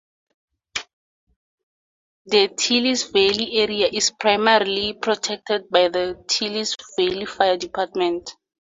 [2.25, 8.35] The Teays Valley area is primarily protected by the Teays Valley Fire Department.